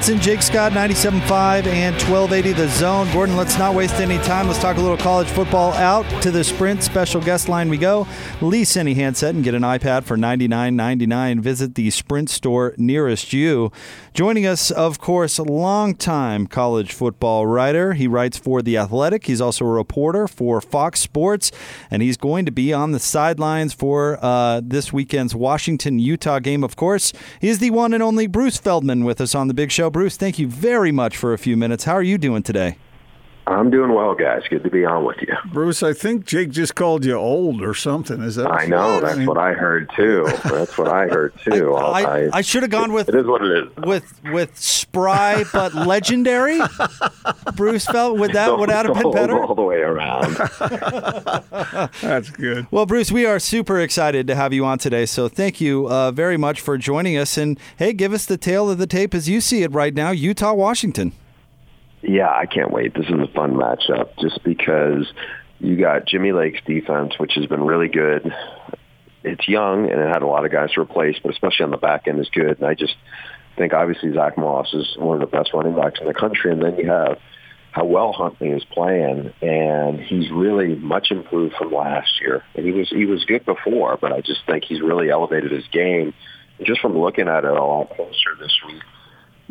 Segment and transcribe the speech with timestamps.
[0.00, 3.12] Monson, Jake Scott, 97.5 and 1280 The Zone.
[3.12, 4.46] Gordon, let's not waste any time.
[4.46, 5.74] Let's talk a little college football.
[5.74, 8.08] Out to the Sprint special guest line we go.
[8.40, 11.40] Lease any handset and get an iPad for $99.99.
[11.40, 13.70] Visit the Sprint store nearest you.
[14.14, 17.92] Joining us, of course, longtime college football writer.
[17.92, 19.26] He writes for The Athletic.
[19.26, 21.52] He's also a reporter for Fox Sports,
[21.90, 26.64] and he's going to be on the sidelines for uh, this weekend's Washington Utah game,
[26.64, 27.12] of course.
[27.38, 29.89] He is the one and only Bruce Feldman with us on the big show.
[29.90, 31.84] Bruce, thank you very much for a few minutes.
[31.84, 32.76] How are you doing today?
[33.50, 34.42] I'm doing well, guys.
[34.48, 35.34] Good to be on with you.
[35.52, 38.22] Bruce, I think Jake just called you old or something.
[38.22, 38.46] Is that?
[38.46, 39.00] I know.
[39.00, 40.24] That's what I heard too.
[40.44, 41.74] That's what I heard too.
[41.74, 43.76] I, I, I should have gone with it is what it is.
[43.84, 46.60] With with spry but legendary.
[47.56, 49.42] Bruce felt would that would that have been better?
[49.42, 50.34] All the way around.
[52.00, 52.66] That's good.
[52.70, 55.06] Well, Bruce, we are super excited to have you on today.
[55.06, 57.36] So thank you uh, very much for joining us.
[57.36, 60.10] And hey, give us the tale of the tape as you see it right now.
[60.12, 61.12] Utah, Washington.
[62.02, 62.94] Yeah, I can't wait.
[62.94, 65.06] This is a fun matchup just because
[65.58, 68.32] you got Jimmy Lake's defense, which has been really good.
[69.22, 71.76] It's young and it had a lot of guys to replace, but especially on the
[71.76, 72.58] back end is good.
[72.58, 72.96] And I just
[73.56, 76.52] think obviously Zach Moss is one of the best running backs in the country.
[76.52, 77.18] And then you have
[77.72, 82.42] how well Huntley is playing, and he's really much improved from last year.
[82.54, 85.66] And he was he was good before, but I just think he's really elevated his
[85.70, 86.12] game.
[86.58, 88.82] And just from looking at it all closer this week,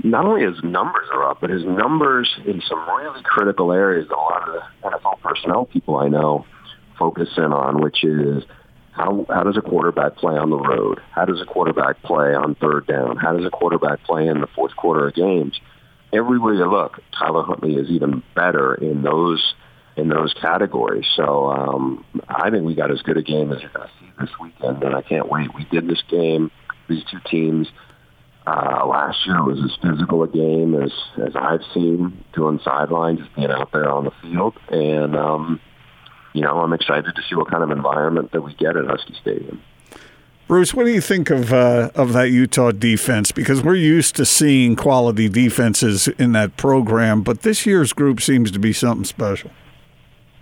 [0.03, 4.15] not only his numbers are up, but his numbers in some really critical areas that
[4.15, 6.45] a lot of the NFL personnel people I know
[6.97, 8.43] focus in on, which is
[8.91, 10.99] how how does a quarterback play on the road?
[11.11, 13.17] How does a quarterback play on third down?
[13.17, 15.59] How does a quarterback play in the fourth quarter of games?
[16.11, 19.53] Everywhere you look, Tyler Huntley is even better in those
[19.95, 21.05] in those categories.
[21.15, 24.11] So um, I think we got as good a game as you're going to see
[24.19, 25.53] this weekend, and I can't wait.
[25.53, 26.51] We did this game,
[26.87, 27.67] these two teams
[28.49, 30.91] uh, last year was as physical a game as
[31.23, 35.59] as I've seen doing sideline, just being out there on the field, and um,
[36.33, 39.15] you know I'm excited to see what kind of environment that we get at Husky
[39.21, 39.61] Stadium.
[40.47, 43.31] Bruce, what do you think of uh, of that Utah defense?
[43.31, 48.49] Because we're used to seeing quality defenses in that program, but this year's group seems
[48.51, 49.51] to be something special.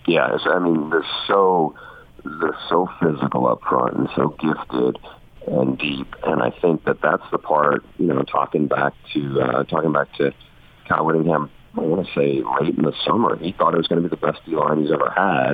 [0.07, 1.75] Yes, I mean they're so
[2.24, 4.97] they're so physical up front and so gifted
[5.47, 6.13] and deep.
[6.24, 10.13] And I think that that's the part, you know, talking back to uh, talking back
[10.16, 10.34] to
[10.88, 11.50] Kyle Whittingham.
[11.75, 14.16] I want to say late in the summer, he thought it was going to be
[14.16, 15.53] the best D line he's ever had.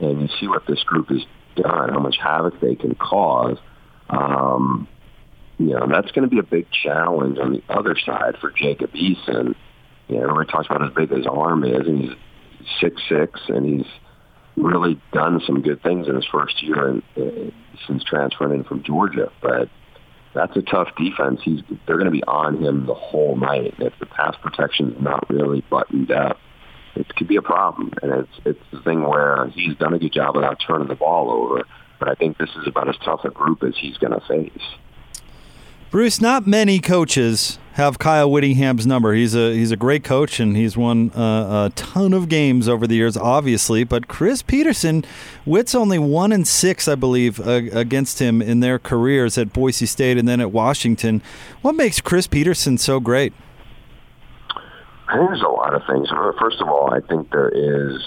[0.00, 1.22] And you see what this group has
[1.56, 3.58] done, how much havoc they can cause.
[4.08, 4.88] Um,
[5.58, 8.92] you know, that's going to be a big challenge on the other side for Jacob
[8.92, 9.54] Eason.
[10.06, 12.12] You know, everybody talks about how big his arm is, and he's
[12.80, 13.86] six six, and he's
[14.62, 17.50] really done some good things in his first year in, uh,
[17.86, 19.30] since transferring in from Georgia.
[19.40, 19.68] But
[20.34, 21.40] that's a tough defense.
[21.42, 23.74] He's they're going to be on him the whole night.
[23.78, 26.38] If the pass protection is not really buttoned up,
[26.94, 27.92] it could be a problem.
[28.02, 31.30] And it's it's the thing where he's done a good job without turning the ball
[31.30, 31.64] over.
[31.98, 34.62] But I think this is about as tough a group as he's going to face.
[35.90, 39.14] Bruce, not many coaches have Kyle Whittingham's number.
[39.14, 42.88] He's a he's a great coach and he's won uh, a ton of games over
[42.88, 43.84] the years, obviously.
[43.84, 45.04] But Chris Petersen,
[45.46, 49.86] Whitt's only one and six, I believe, uh, against him in their careers at Boise
[49.86, 51.22] State and then at Washington.
[51.62, 53.32] What makes Chris Petersen so great?
[55.06, 56.08] I think there's a lot of things.
[56.38, 58.02] First of all, I think there is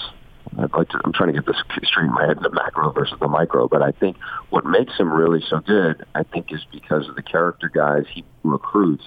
[0.58, 3.16] I'd like to, I'm trying to get this straight in my head, the macro versus
[3.18, 4.18] the micro, but I think
[4.50, 8.22] what makes him really so good, I think, is because of the character guys he
[8.44, 9.04] recruits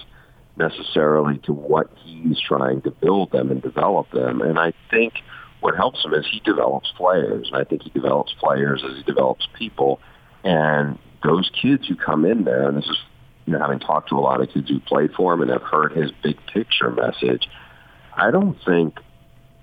[0.56, 4.40] necessarily to what he's trying to build them and develop them.
[4.40, 5.14] And I think
[5.60, 7.48] what helps him is he develops players.
[7.52, 10.00] And I think he develops players as he develops people.
[10.44, 12.98] And those kids who come in there, and this is,
[13.46, 15.62] you know, having talked to a lot of kids who played for him and have
[15.62, 17.48] heard his big picture message,
[18.16, 18.98] I don't think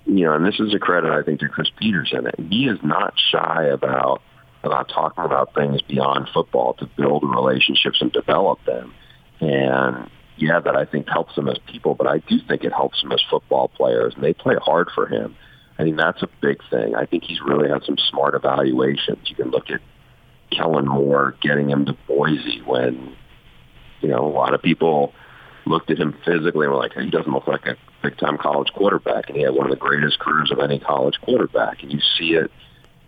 [0.05, 2.27] you know, and this is a credit I think to Chris Petersen.
[2.49, 4.21] He is not shy about
[4.63, 8.93] about talking about things beyond football to build relationships and develop them.
[9.41, 13.01] And yeah, that I think helps them as people, but I do think it helps
[13.01, 15.35] them as football players, and they play hard for him.
[15.77, 16.95] I think that's a big thing.
[16.95, 19.29] I think he's really had some smart evaluations.
[19.29, 19.81] You can look at
[20.51, 23.15] Kellen Moore getting him to Boise when,
[24.01, 25.13] you know, a lot of people
[25.65, 28.37] looked at him physically and were like, hey, he doesn't look like a big time
[28.37, 29.29] college quarterback.
[29.29, 31.81] And he had one of the greatest careers of any college quarterback.
[31.81, 32.51] And you see it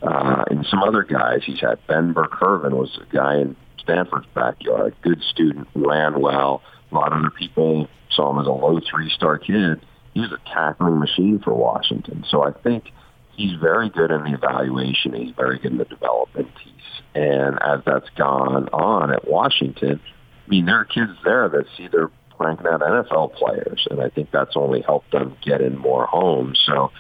[0.02, 1.42] uh, in some other guys.
[1.46, 6.62] He's had Ben Burr-Kirven was a guy in Stanford's backyard, good student, ran well.
[6.92, 9.82] A lot of other people saw him as a low three star kid.
[10.14, 12.24] He was a tackling machine for Washington.
[12.30, 12.92] So I think
[13.36, 15.14] he's very good in the evaluation.
[15.14, 16.72] He's very good in the development piece.
[17.14, 20.00] And as that's gone on at Washington,
[20.46, 24.10] I mean, there are kids there that see their cranking out NFL players, and I
[24.10, 26.62] think that's only helped them get in more homes.
[26.66, 26.92] So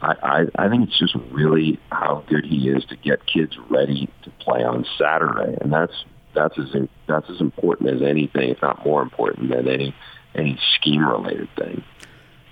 [0.00, 0.14] I,
[0.56, 4.30] I, I think it's just really how good he is to get kids ready to
[4.40, 6.04] play on Saturday, and that's
[6.34, 6.68] that's as
[7.06, 9.94] that's as important as anything, if not more important than any
[10.34, 11.82] any scheme related thing.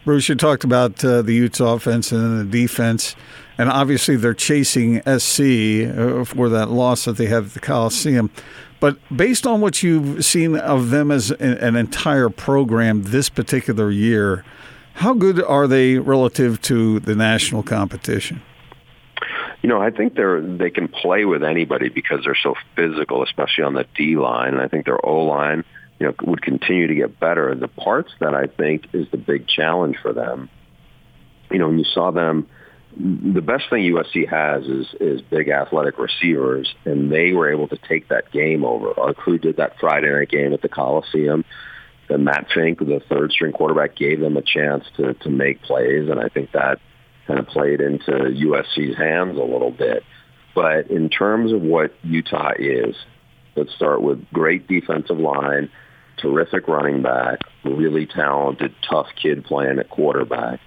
[0.05, 3.15] Bruce, you talked about uh, the Utes offense and the defense,
[3.57, 8.31] and obviously they're chasing SC uh, for that loss that they have at the Coliseum.
[8.81, 14.45] But based on what you've seen of them as an entire program this particular year,
[14.95, 18.43] how good are they relative to the national competition?
[19.63, 23.65] You know, I think they're they can play with anybody because they're so physical, especially
[23.65, 24.55] on the D line.
[24.55, 25.65] And I think their O line,
[26.01, 27.55] you know, would continue to get better.
[27.55, 30.51] The parts that I think is the big challenge for them.
[31.51, 32.49] You know, when you saw them,
[32.97, 37.77] the best thing USC has is is big athletic receivers, and they were able to
[37.77, 38.99] take that game over.
[38.99, 41.45] Our crew did that Friday night game at the Coliseum.
[42.09, 46.09] Then Matt Fink, the third string quarterback, gave them a chance to to make plays,
[46.09, 46.81] and I think that
[47.27, 50.03] kind of played into USC's hands a little bit.
[50.55, 52.95] But in terms of what Utah is,
[53.57, 55.71] let's start with great defensive line,
[56.19, 60.61] terrific running back, really talented, tough kid playing at quarterback.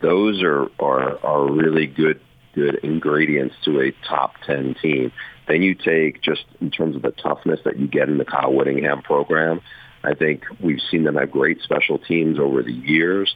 [0.00, 2.20] Those are, are, are really good
[2.54, 5.12] good ingredients to a top 10 team.
[5.46, 8.52] Then you take just in terms of the toughness that you get in the Kyle
[8.52, 9.60] Whittingham program.
[10.02, 13.34] I think we've seen them have great special teams over the years.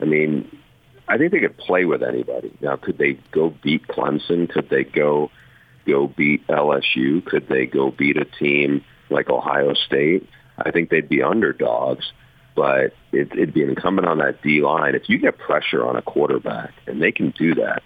[0.00, 0.58] I mean,
[1.08, 2.52] I think they could play with anybody.
[2.60, 4.48] Now, could they go beat Clemson?
[4.48, 5.30] Could they go
[5.86, 7.24] go beat LSU?
[7.24, 10.28] Could they go beat a team like Ohio State?
[10.58, 12.12] I think they'd be underdogs,
[12.54, 14.94] but it, it'd be incumbent on that D line.
[14.94, 17.82] If you get pressure on a quarterback, and they can do that,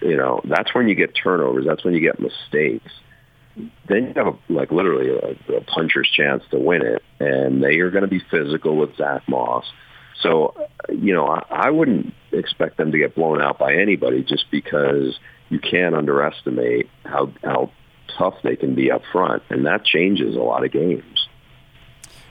[0.00, 1.66] you know, that's when you get turnovers.
[1.66, 2.92] That's when you get mistakes.
[3.88, 7.78] Then you have a, like literally a, a puncher's chance to win it, and they
[7.78, 9.64] are going to be physical with Zach Moss.
[10.22, 10.54] So,
[10.88, 15.18] you know, I, I wouldn't expect them to get blown out by anybody just because
[15.48, 17.70] you can't underestimate how how
[18.16, 21.28] tough they can be up front, and that changes a lot of games.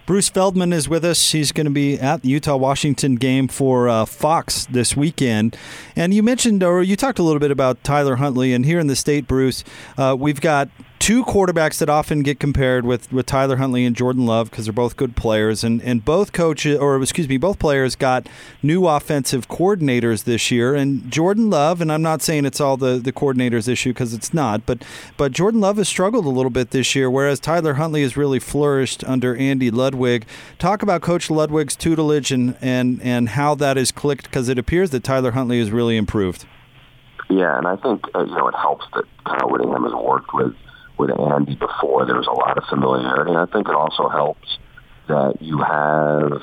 [0.08, 1.34] Bruce Feldman is with us.
[1.34, 5.58] He's going to be at the Utah Washington game for uh, Fox this weekend.
[5.98, 8.54] And you mentioned, or you talked a little bit about Tyler Huntley.
[8.54, 9.66] And here in the state, Bruce,
[9.98, 10.70] uh, we've got
[11.08, 14.74] two quarterbacks that often get compared with, with Tyler Huntley and Jordan Love because they're
[14.74, 15.64] both good players.
[15.64, 18.28] And, and both coaches, or excuse me, both players got
[18.62, 20.76] new offensive coordinators this year.
[20.76, 24.34] And Jordan Love, and I'm not saying it's all the, the coordinators' issue because it's
[24.34, 24.84] not, but,
[25.16, 28.40] but Jordan Love has struggled a little bit this year, whereas Tyler Huntley has really
[28.40, 30.26] flourished under Andy Ludwig.
[30.60, 34.90] Talk about Coach Ludwig's tutelage and, and, and how that has clicked because it appears
[34.90, 36.46] that Tyler Huntley has really improved.
[37.30, 40.54] Yeah, and I think uh, you know it helps that Kyle Whittingham has worked with
[40.98, 42.06] with Andy before.
[42.06, 43.32] There was a lot of familiarity.
[43.32, 44.58] And I think it also helps
[45.08, 46.42] that you have,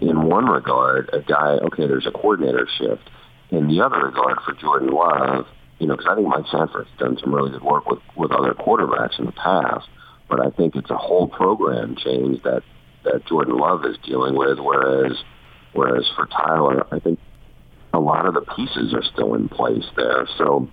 [0.00, 3.10] in one regard, a guy, okay, there's a coordinator shift.
[3.50, 5.46] In the other regard, for Jordan Love,
[5.78, 8.54] you know, because I think Mike Sanford's done some really good work with, with other
[8.54, 9.88] quarterbacks in the past,
[10.28, 12.62] but I think it's a whole program change that,
[13.04, 15.16] that Jordan Love is dealing with, whereas
[15.74, 17.18] whereas for Tyler, I think
[17.92, 20.26] a lot of the pieces are still in place there.
[20.38, 20.68] So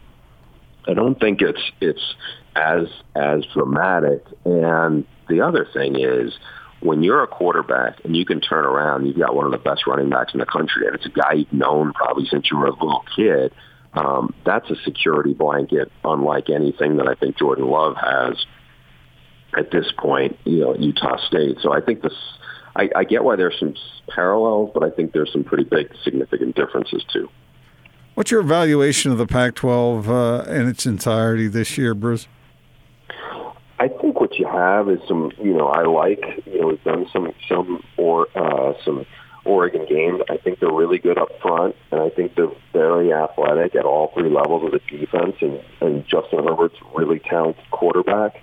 [0.87, 2.15] I don't think it's it's
[2.55, 4.23] as as dramatic.
[4.45, 6.33] And the other thing is
[6.81, 9.85] when you're a quarterback and you can turn around, you've got one of the best
[9.85, 12.67] running backs in the country, and it's a guy you've known probably since you were
[12.67, 13.53] a little kid.
[13.93, 18.45] Um, that's a security blanket, unlike anything that I think Jordan Love has
[19.57, 20.37] at this point.
[20.45, 21.57] You know, Utah State.
[21.61, 22.13] So I think this.
[22.73, 23.75] I, I get why there's some
[24.07, 27.29] parallels, but I think there's some pretty big, significant differences too.
[28.21, 32.27] What's your evaluation of the Pac-12 uh, in its entirety this year, Bruce?
[33.79, 37.07] I think what you have is some, you know, I like, you know, we've done
[37.11, 39.07] some some or uh, some
[39.43, 40.21] Oregon games.
[40.29, 44.11] I think they're really good up front, and I think they're very athletic at all
[44.13, 45.37] three levels of the defense.
[45.41, 48.35] And, and Justin Herbert's really talented quarterback.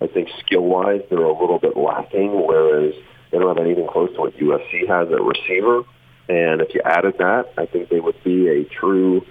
[0.00, 2.94] I think skill-wise, they're a little bit lacking, whereas
[3.32, 5.82] they don't have anything close to what USC has at receiver.
[6.28, 9.26] And if you added that, I think they would be a true,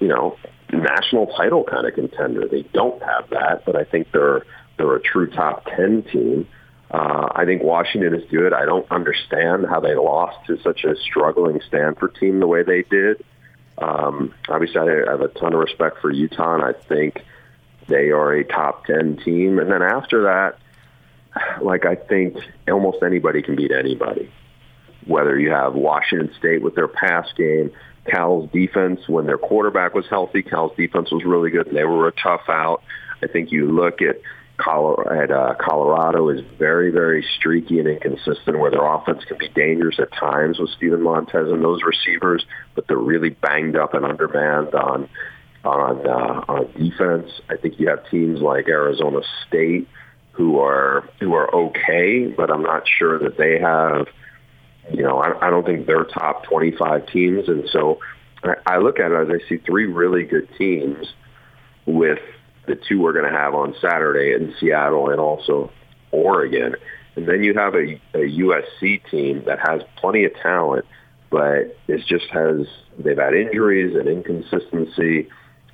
[0.00, 0.36] you know,
[0.72, 2.48] national title kind of contender.
[2.48, 4.44] They don't have that, but I think they're
[4.76, 6.48] they're a true top 10 team.
[6.90, 8.52] Uh, I think Washington is good.
[8.52, 12.82] I don't understand how they lost to such a struggling Stanford team the way they
[12.82, 13.24] did.
[13.78, 17.24] Um, obviously, I have a ton of respect for Utah, and I think
[17.88, 19.58] they are a top 10 team.
[19.58, 20.58] And then after that,
[21.60, 22.36] like I think
[22.68, 24.30] almost anybody can beat anybody.
[25.06, 27.70] Whether you have Washington State with their pass game,
[28.06, 32.08] Cal's defense when their quarterback was healthy, Cal's defense was really good, and they were
[32.08, 32.82] a tough out.
[33.22, 34.20] I think you look at
[34.58, 39.98] Colorado, uh, Colorado is very, very streaky and inconsistent, where their offense can be dangerous
[39.98, 42.44] at times with Steven Montez and those receivers,
[42.74, 45.08] but they're really banged up and undermanned on
[45.64, 47.30] on uh, on defense.
[47.50, 49.88] I think you have teams like Arizona State
[50.32, 54.06] who are who are okay, but I'm not sure that they have.
[54.92, 57.98] You know, I, I don't think they're top 25 teams, and so
[58.66, 61.06] I, look at it as I see three really good teams
[61.86, 62.20] with
[62.66, 65.72] the two we're going to have on Saturday in Seattle and also
[66.10, 66.76] Oregon.
[67.16, 70.84] And then you have a, a USC team that has plenty of talent,
[71.30, 72.66] but it just has
[72.98, 75.28] they've had injuries and inconsistency.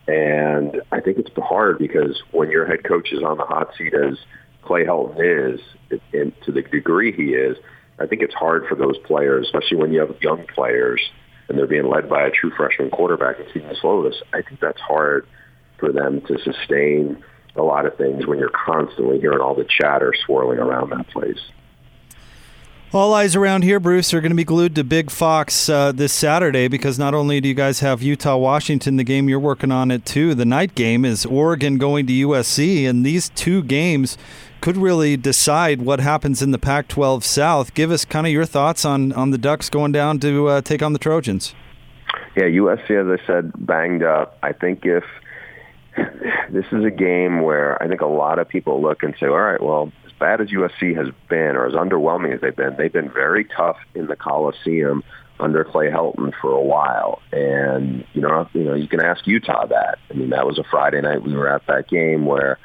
[0.07, 3.95] And I think it's hard because when your head coach is on the hot seat
[3.95, 4.19] as
[4.63, 5.61] Clay Helton is,
[6.13, 7.57] and to the degree he is,
[8.03, 11.01] I think it's hard for those players, especially when you have young players
[11.49, 14.15] and they're being led by a true freshman quarterback and Kedon Slovis.
[14.33, 15.27] I think that's hard
[15.79, 17.23] for them to sustain
[17.57, 21.39] a lot of things when you're constantly hearing all the chatter swirling around that place.
[22.95, 26.13] All eyes around here, Bruce, are going to be glued to Big Fox uh, this
[26.13, 29.91] Saturday because not only do you guys have Utah Washington, the game you're working on
[29.91, 30.35] it too.
[30.35, 34.19] The night game is Oregon going to USC, and these two games
[34.63, 37.75] could really decide what happens in the Pac-12 South.
[37.75, 40.83] Give us kind of your thoughts on on the Ducks going down to uh, take
[40.83, 41.55] on the Trojans.
[42.37, 44.39] Yeah, USC, as I said, banged up.
[44.43, 45.05] I think if
[46.51, 49.39] this is a game where I think a lot of people look and say, all
[49.39, 52.93] right, well, as bad as USC has been, or as underwhelming as they've been, they've
[52.93, 55.03] been very tough in the Coliseum
[55.41, 57.21] under Clay Helton for a while.
[57.33, 59.99] And you know, you know, you can ask Utah that.
[60.09, 62.59] I mean, that was a Friday night we were at that game where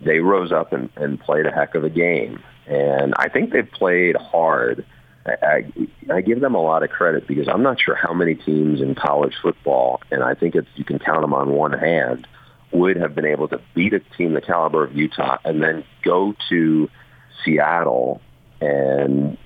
[0.00, 2.42] they rose up and, and played a heck of a game.
[2.66, 4.84] And I think they've played hard.
[5.26, 5.32] I,
[6.10, 8.80] I, I give them a lot of credit because I'm not sure how many teams
[8.80, 12.26] in college football, and I think it's you can count them on one hand
[12.70, 16.34] would have been able to beat a team the caliber of Utah and then go
[16.50, 16.90] to
[17.44, 18.20] Seattle
[18.60, 19.38] and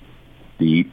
[0.57, 0.91] beat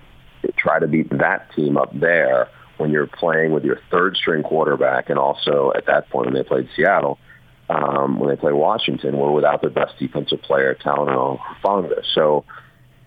[0.57, 2.49] try to beat that team up there
[2.79, 6.43] when you're playing with your third string quarterback and also at that point when they
[6.43, 7.19] played Seattle
[7.71, 12.03] um, when they played Washington were without their best defensive player Talanoa Hufanga.
[12.15, 12.45] So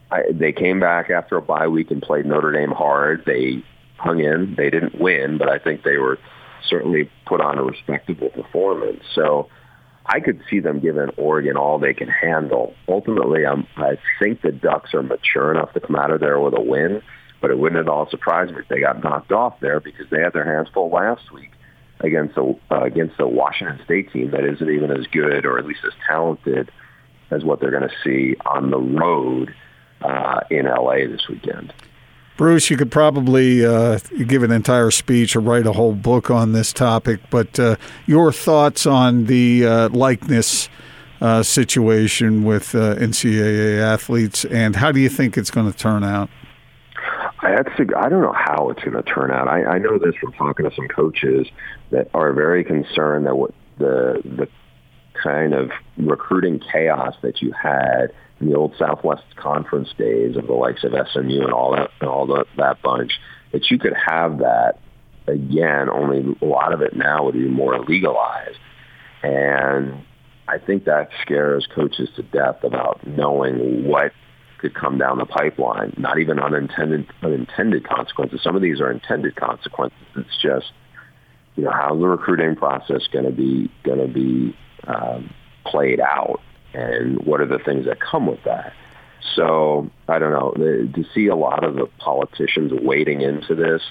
[0.09, 3.23] I, they came back after a bye week and played Notre Dame hard.
[3.25, 3.63] They
[3.97, 4.55] hung in.
[4.55, 6.17] They didn't win, but I think they were
[6.69, 9.03] certainly put on a respectable performance.
[9.13, 9.49] So
[10.05, 12.73] I could see them giving Oregon all they can handle.
[12.87, 16.57] Ultimately, I'm, I think the Ducks are mature enough to come out of there with
[16.57, 17.01] a win,
[17.41, 20.21] but it wouldn't at all surprise me if they got knocked off there because they
[20.21, 21.51] had their hands full last week
[21.99, 25.65] against the uh, against the Washington State team that isn't even as good or at
[25.65, 26.71] least as talented
[27.31, 29.53] as what they're going to see on the road
[30.01, 31.73] uh, in LA this weekend.
[32.35, 36.51] Bruce, you could probably uh, give an entire speech or write a whole book on
[36.51, 37.75] this topic, but uh,
[38.07, 40.67] your thoughts on the uh, likeness
[41.21, 46.03] uh, situation with uh, NCAA athletes, and how do you think it's going to turn
[46.03, 46.29] out?
[47.43, 49.47] That's I don't know how it's going to turn out.
[49.47, 51.47] I, I know this from talking to some coaches
[51.91, 54.47] that are very concerned that what the the
[55.21, 60.53] kind of recruiting chaos that you had in the old Southwest Conference days of the
[60.53, 63.19] likes of SMU and all that and all the, that bunch,
[63.51, 64.79] that you could have that
[65.27, 65.89] again.
[65.89, 68.57] Only a lot of it now would be more legalized,
[69.21, 70.03] and
[70.47, 74.13] I think that scares coaches to death about knowing what
[74.63, 75.93] could come down the pipeline.
[75.97, 78.41] Not even unintended unintended consequences.
[78.41, 79.99] Some of these are intended consequences.
[80.15, 80.71] It's just
[81.55, 84.55] you know how's the recruiting process going to be going to be
[84.87, 85.33] um,
[85.65, 86.39] played out
[86.73, 88.73] and what are the things that come with that.
[89.35, 93.81] So I don't know to see a lot of the politicians wading into this.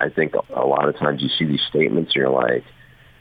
[0.00, 2.64] I think a lot of times you see these statements and you're like,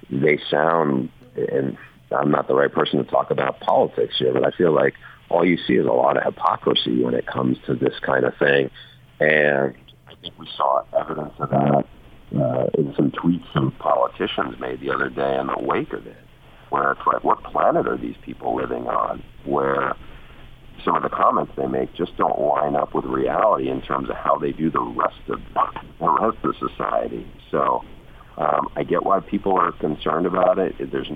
[0.10, 1.77] they sound, and
[2.10, 4.96] I'm not the right person to talk about politics here, but I feel like
[5.31, 8.33] all you see is a lot of hypocrisy when it comes to this kind of
[8.38, 8.69] thing.
[9.19, 9.75] And
[10.07, 11.85] I think we saw evidence of that
[12.35, 16.17] uh, in some tweets some politicians made the other day in the wake of it
[16.71, 19.21] where it's like, what planet are these people living on?
[19.45, 19.93] Where
[20.85, 24.15] some of the comments they make just don't line up with reality in terms of
[24.15, 25.39] how they view the rest of
[26.00, 27.27] the rest of society.
[27.51, 27.83] So
[28.38, 30.75] um, I get why people are concerned about it.
[30.91, 31.11] There's,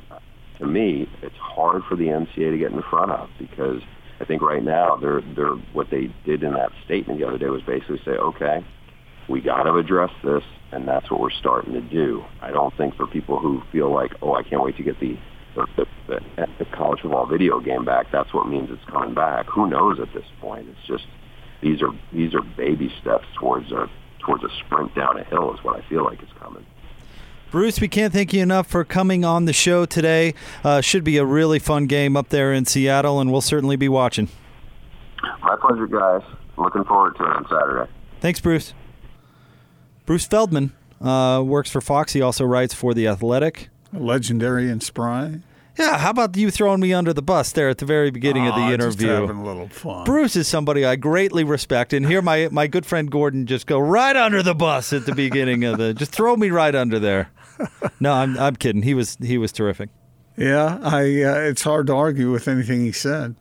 [0.60, 3.82] to me, it's hard for the NCAA to get in front of because
[4.20, 7.48] I think right now they're they're what they did in that statement the other day
[7.48, 8.66] was basically say, okay,
[9.28, 12.24] we got to address this, and that's what we're starting to do.
[12.42, 15.18] I don't think for people who feel like, oh, I can't wait to get the
[15.56, 16.20] the, the,
[16.60, 19.46] the college football video game back, that's what means it's coming back.
[19.48, 20.68] Who knows at this point?
[20.68, 21.06] It's just
[21.62, 23.90] these are these are baby steps towards a
[24.26, 26.66] towards a sprint down a hill is what I feel like is coming.
[27.52, 30.34] Bruce, we can't thank you enough for coming on the show today.
[30.64, 33.88] Uh, should be a really fun game up there in Seattle, and we'll certainly be
[33.88, 34.28] watching.
[35.42, 36.22] My pleasure, guys.
[36.58, 37.92] Looking forward to it on Saturday.
[38.20, 38.74] Thanks, Bruce.
[40.06, 42.14] Bruce Feldman uh, works for Fox.
[42.14, 43.70] He also writes for The Athletic.
[43.94, 45.40] Legendary and spry.
[45.78, 48.56] Yeah, how about you throwing me under the bus there at the very beginning of
[48.56, 49.08] the interview?
[49.08, 50.06] Just having a little fun.
[50.06, 53.78] Bruce is somebody I greatly respect, and here my my good friend Gordon just go
[53.80, 55.94] right under the bus at the beginning of the.
[55.94, 57.30] Just throw me right under there.
[58.00, 58.82] No, I'm I'm kidding.
[58.82, 59.90] He was he was terrific.
[60.38, 61.02] Yeah, I.
[61.24, 63.36] Uh, it's hard to argue with anything he said.